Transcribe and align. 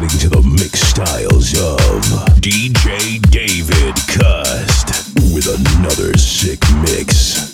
listening 0.00 0.20
to 0.20 0.28
the 0.30 0.48
mix 0.48 0.80
styles 0.80 1.52
of 1.60 2.02
DJ 2.40 3.20
David 3.30 3.94
Cust 4.08 5.14
with 5.34 5.46
another 5.48 6.16
sick 6.16 6.60
mix. 6.80 7.51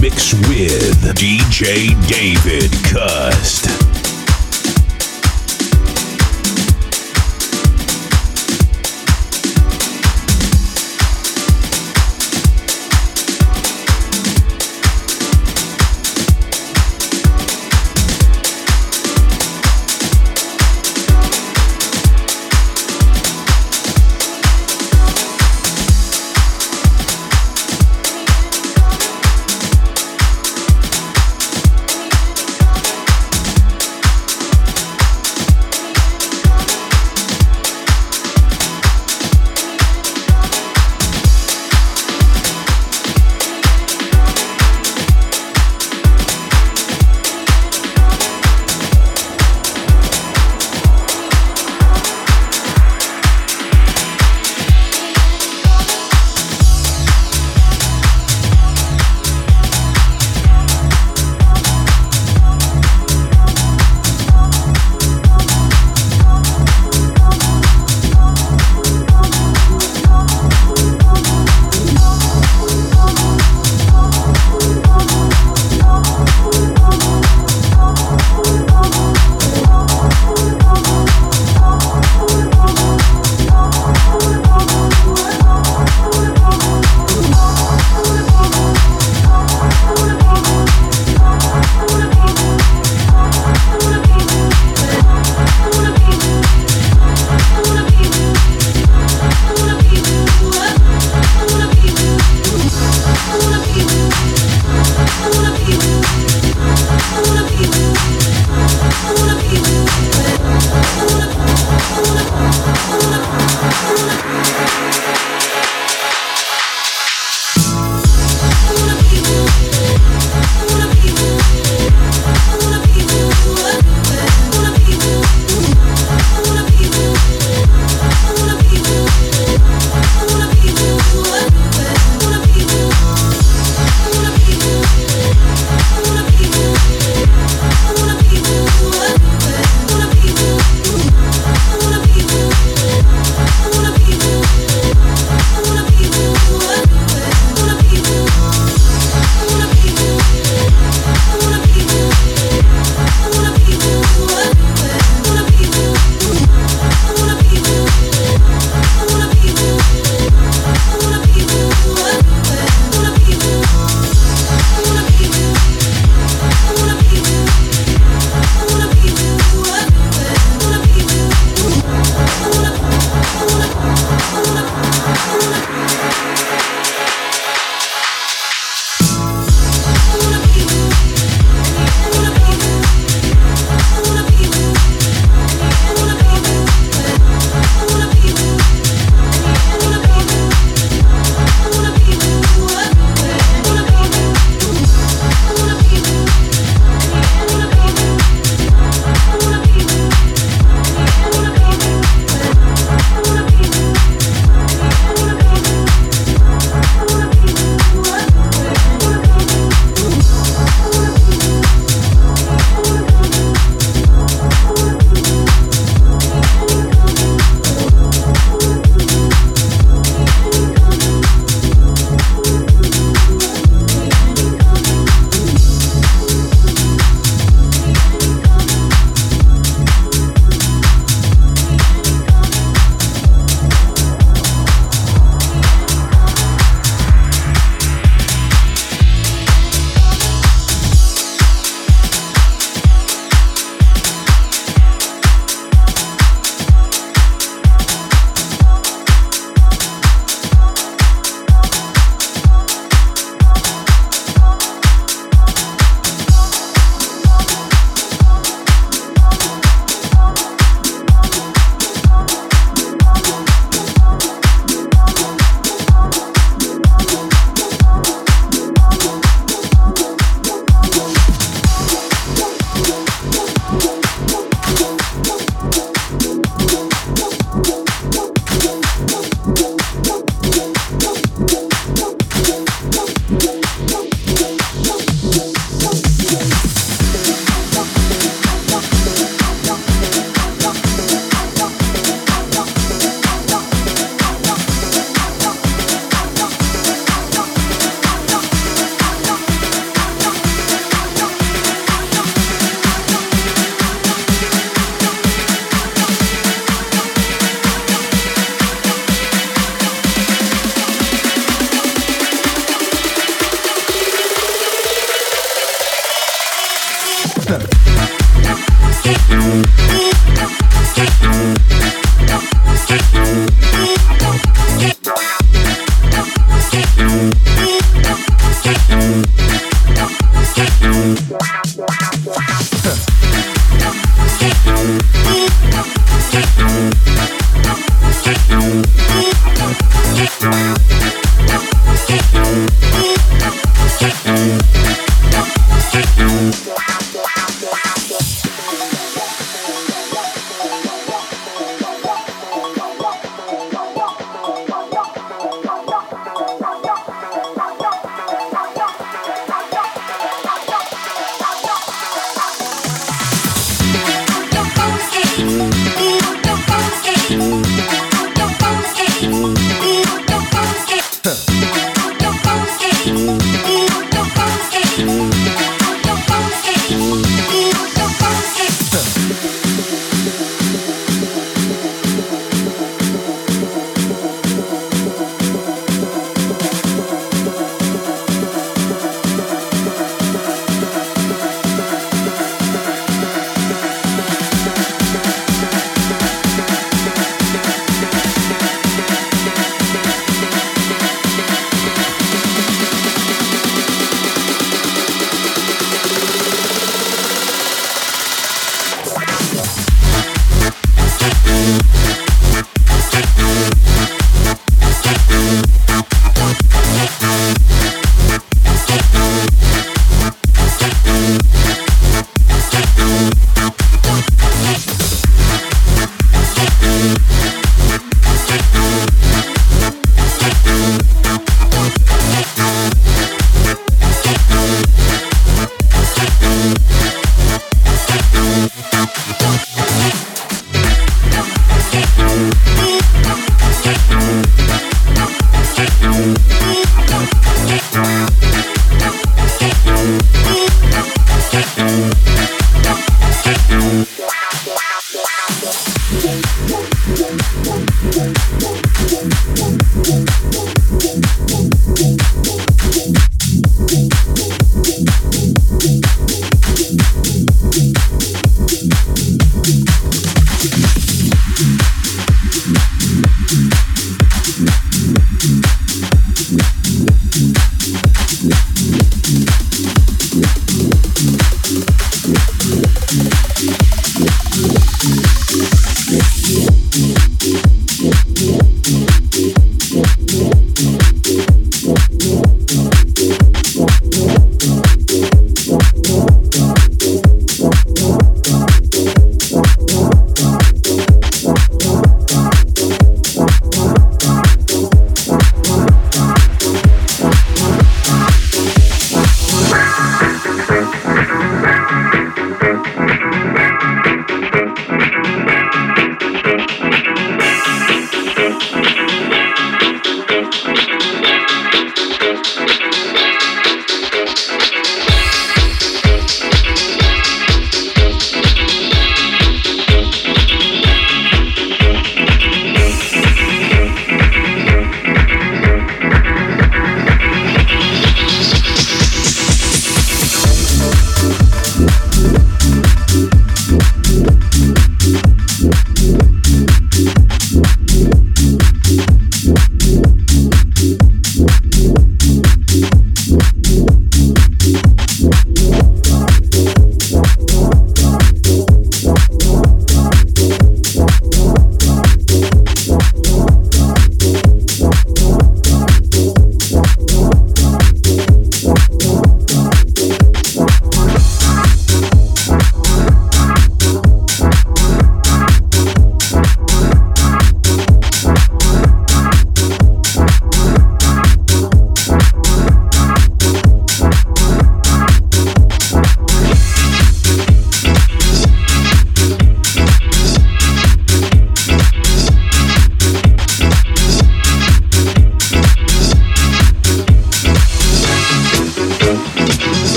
mix 0.00 0.34
with 0.48 1.14
DJ 1.14 1.94
David 2.08 2.72
Cust. 2.92 3.83